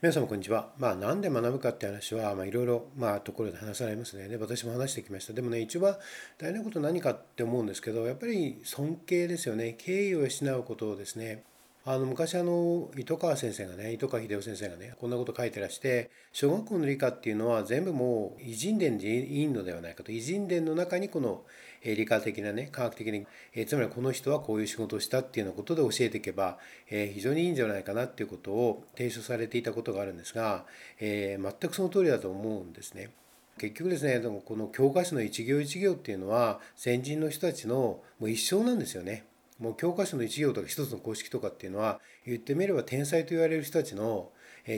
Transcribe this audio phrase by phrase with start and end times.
[0.00, 0.68] 皆様こんにちは。
[0.78, 4.28] まあなんで学ぶかって話は、まあいろいろ、まあところで話されますね。
[4.28, 5.32] で、私も話してきました。
[5.32, 5.96] でもね、一番
[6.38, 9.74] 大事なこと何かって思うんですけど、やっぱり尊敬ですよね。
[9.76, 11.42] 敬意を失うことをですね、
[11.90, 21.44] あの昔あの糸川先生がね糸川秀夫先生がねこんなこと書いてらして小学校の理科っていうのは全部もう偉人伝でいいのではないかと偉人伝の中にこの
[21.82, 26.58] 理科的なね科学的に、えつまりこの人はこういう仕事をしたっていうようなことで教えていけば、
[26.90, 30.66] え非常にいいんじゃないかなっていうことを提唱されていたことがあるんですが、
[30.98, 33.10] え全くその通りだと思うんですね。
[33.58, 39.27] 結局ですねこの教科書の一行一行っていうのは先人の人たちのもう一生なんですよね。
[39.58, 44.30] もう教科書の一行とか一つの公式とかっていうのは言ってみれば天才と言われる人たちの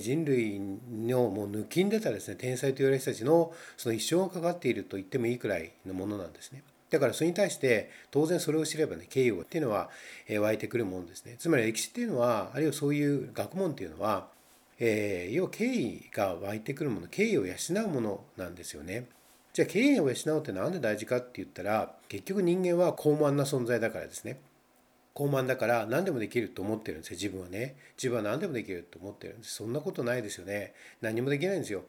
[0.00, 6.62] 人類のもう抜きんでたですね天才と言われる人たちのその一生がかかっていると言ってもいいくらいのものなんですね。
[6.90, 9.90] だからそれに対して当然それを知ればね敬意をっていうのは
[10.28, 11.36] 湧いてくるものですね。
[11.38, 14.28] つまり歴史っていうのはあるいはそういう学問っていうのは、
[14.78, 17.54] えー、要は敬意が湧いてくるもの敬意を養
[17.84, 19.06] うものなんですよね。
[19.52, 24.38] じゃあ敬意を養うって何で大事かって言ったら結局人間は高慢な存在だからですね。
[25.18, 27.74] 高慢だから何でもできると思ってるんですよ自分はね。
[27.96, 29.56] 自分は何でもできると思ってるんです。
[29.56, 30.74] そんなことないですよね。
[31.00, 31.82] 何もできないんですよ。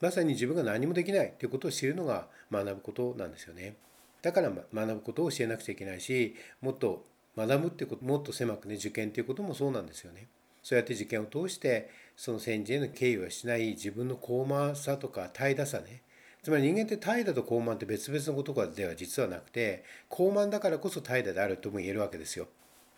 [0.00, 1.34] まさに自分が何もできない。
[1.38, 3.76] ということを知るのが学ぶことなんですよね。
[4.22, 7.04] だから学ぶことを教えなくちゃいけないしもっと
[7.36, 10.26] 学ぶっていうこともっと狭くね受験っていうこともそうなんですよね。
[10.62, 13.72] そうやって受験を通してその先人への敬意はしない。
[13.72, 16.00] 自分の高慢さとか怠惰さね。
[16.46, 22.46] つまり人間って怠惰と高慢って別々のことでは実はなくて高慢だからこそ怠惰であるとも言えるわけですよ。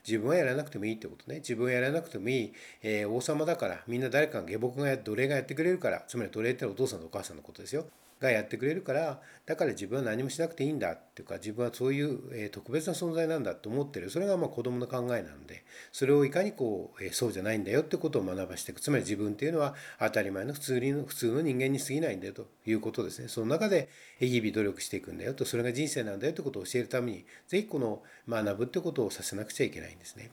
[0.06, 1.36] 自分はやらなくてもいいってことね。
[1.36, 7.86] 自分はやらなくてもいい、えー、王様だからみんな誰かが下僕がや奴隷がやってくれるからつまり奴隷ってのはお父さんとお母さんのことですよ。
[8.20, 14.10] がやってくれるからだから自分は何もしなくていいんだっていうか自分はそういう、特別な存在なんだと思ってる。
[14.10, 18.80] それがまあ子供の考えなんでそれをいかにこう、そうじゃないんだよってことを学ばしていく。
[18.80, 23.28] つまり自分っていうのは当たり前の普通の普通の人間に過ぎないんだよということですね。
[23.28, 23.88] その中で
[24.18, 30.30] 日々努力していくんだよとそれが人生なんだよってことを教えるために是非この学ぶってことをさせなくちゃいけないんですね。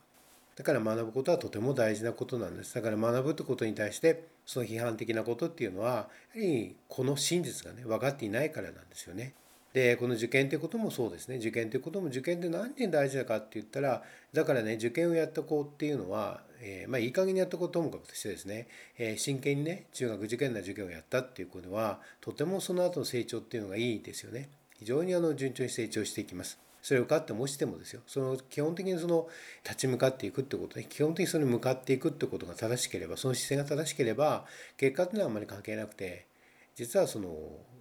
[0.55, 2.73] だから学ぶことはとても大事なことなんです。
[2.75, 9.33] だから学ぶってことに対してその批判的なことっていうのはやはりこの真実がね分かっていないからなんですよね。
[9.73, 24.47] でこの受験ってこともそうですね受験ってことも受験って何に大事だかって言ったらだからね受験をやった子っていうのは、えー、まあいい加減にやった子ともかくとしてですね、えー、真剣にね中学受験な受験をやったっていうことはとてもその後の成長っていうのがいいですよね。
[24.79, 26.57] 非常にあの順調に成長していきます。
[26.85, 28.01] それを受かってもしてもですよ。
[28.05, 29.27] その基本的にその
[29.63, 30.85] 立ち向かっていくってことね。
[30.87, 34.45] 基本的にそれに向かっていくってことが正しければその姿勢が正しければ
[34.77, 36.27] 結果っていうのはあんまり関係なくて
[36.75, 37.33] 実はその、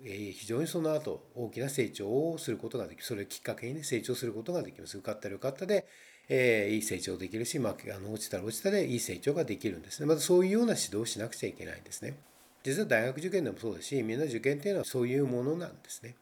[0.07, 4.97] え非常にその後大きな成長をすることができるそれをきっかけにね成長することができます。
[4.97, 5.87] 受かったら受かったで、
[6.31, 10.07] えー、いい成長できるし、まあ、あの落ちたら落ちたでいい成長ができるんですね。
[10.07, 12.17] またそういうような指導をしなくちゃいけないんですね。
[12.63, 16.17] 実は大学受験でもそうですしみんな受験っていうのはそういうものなんですね。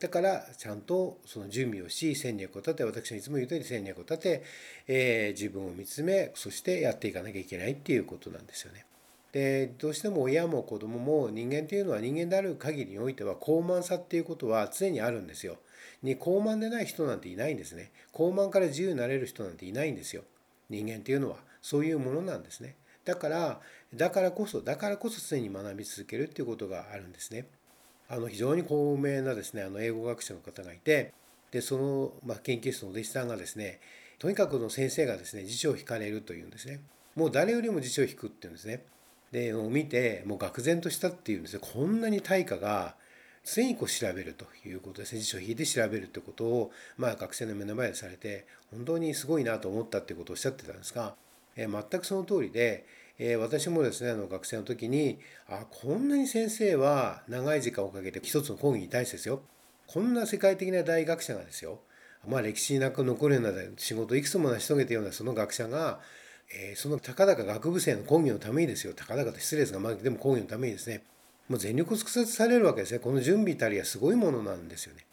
[0.00, 4.44] だからちゃんとその準備をし戦略を立て私はいつも言う通り戦略を立て、
[4.86, 8.84] えー、自分を見つめそしてやっていかなきゃいけないっていうことなんですよね。
[9.32, 15.58] でどうしても親も子供も人間っていうのは人間である限りにおいては高慢さっていうことは常にあるんですよ。
[16.02, 17.90] に高慢でない人なんていないんですね。
[18.12, 20.22] 高慢から自由になれる人なんていないんですよ。
[20.70, 22.76] 人間っていうのはそういうものなんですね。
[23.04, 23.60] だから
[23.94, 27.46] だからこそだからこそ常に学び続けるっていうことがあるんですね。
[28.08, 31.12] あの非常に高名なですねあの英語学者の方がいて
[31.50, 33.80] でその、まあ、研究室のお弟子さんがですね
[34.18, 36.80] とにかくの先生がですね辞書を引かれるというんですね。
[37.14, 38.84] もう誰よりも辞書を引くっていうんですね。
[39.30, 41.60] で見てもう愕然としたっていうんですね。
[41.62, 42.96] こんなに対価が
[43.44, 45.20] 常にこう調べるということですね。
[45.20, 51.14] 辞書を引いて調べるってことを、まあ、学生の目の前でされて本当にすごいなと思ったっていうことをおっしゃってたんですが、
[51.56, 52.84] え、全くその通りで
[53.18, 55.18] えー、私もですねあの学生の時に
[55.48, 59.42] あこんなに先生は長い時間をかけて一つの講義に対してですよ。
[59.86, 61.80] こんな世界的な大学者がですよ。
[62.26, 66.00] まあ歴史になく残るような仕事をいくつも成し遂げたようなその学者が、
[66.54, 68.94] えー、そのたかだか学部生の講義のためにですよ。
[68.94, 71.02] たかだかと失礼ですが、まあ、でも講義のためにですね。
[71.48, 72.98] もう全力を尽くされるわけですね。
[72.98, 75.06] この準備たりはすごいものなんですよね。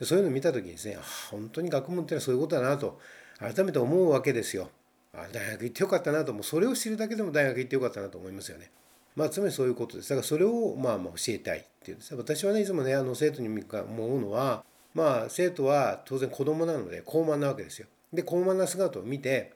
[0.00, 0.98] そういうのを見た時にですね
[1.30, 2.98] 本当に学問っていうのはそういうことだなと
[3.38, 4.70] 改めて思うわけですよ。
[5.14, 8.70] あ大学行ってよかったなともうそれを知るだけでも大学行ってよかったなと思いますよね。
[9.14, 10.08] まあ、つまりそういうことです。
[10.08, 12.14] だからそれをまあまあ教えたいっていうんです。
[12.14, 14.64] 私はねいつもねあの生徒に思うのは
[14.94, 17.88] まあ生徒は当然子供なので高慢なわけですよ。
[18.12, 19.52] で高慢な姿を見て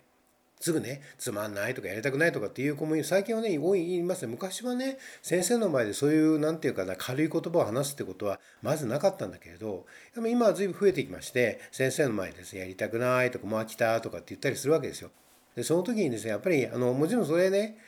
[0.60, 9.86] すぐねつまんないとかやりたくないとかっていう子も最近はね多い言いますね昔はね先生の前でそういう何て言うかな軽い言葉を話すってことはまずなかったんだけれど
[10.16, 15.10] 今は随分増えてきまして先生の前でやりたくないとかもう飽きたとかって言ったりするわけですよ。
[15.56, 17.78] でその時にですねやっぱりあのもちろんそれね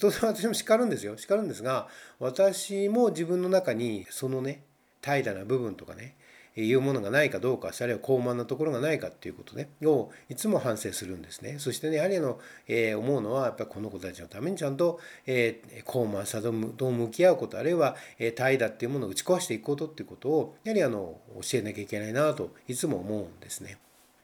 [0.00, 1.88] 当然私も叱るんですよ叱るんですが
[2.18, 4.62] 私も自分の中にそのね
[5.02, 6.16] 怠惰な部分とかね
[6.62, 23.76] いうものがないかどうかあるいは高慢なところがないかっていうことねをいつも反省するんですねそしてねやはりあの、えー、思うのはやっぱりこの子たちのためにちゃんと、えー、高慢さと向き合うことあるいは、えー、怠惰っていうものを打ち壊していくことっていうことをやはりあの教えなきゃいけないなといつも思うんですね。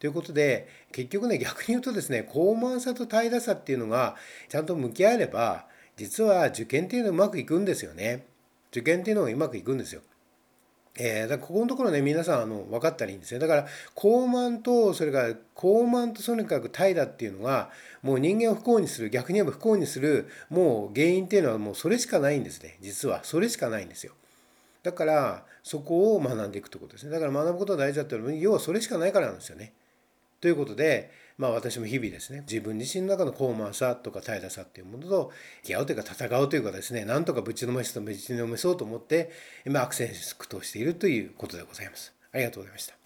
[0.03, 4.17] ということで結局ね逆に言うとですね高慢さと怠惰さっていうのが
[4.49, 5.67] ちゃんと向き合えれば
[5.97, 8.27] 実は受験っていうのはうまくいくんですよね。
[8.73, 10.01] 受験っていうのがうまくいくんですよ。
[10.97, 13.39] えー、だからここのところね皆さんあの分かったらいいんですよ。
[13.39, 17.71] だから高慢とそれから高慢ととにかく怠惰っていうのが
[18.03, 22.77] もう人間を不幸にする逆に言えば不幸にするもう原因っていうのはもうそれしかないんですね。
[22.81, 23.21] 実は。
[23.23, 24.15] それしかないんですよ。
[24.83, 27.13] だからそこを学んでいくということですね。
[27.13, 29.73] だから学ぶことが大事だっていうのは要はそれしかないからなんですよね。
[30.43, 35.31] ということでまあ私も日々ですね自分自身の中の高慢さとか怠惰さっていうものと
[35.62, 39.31] 付き合うというか戦うというかですねなんとかぶちのめしとぶちのめそうと思って
[39.65, 42.12] 今悪戦苦闘しているということでございます。
[42.33, 43.02] ありがとうございました。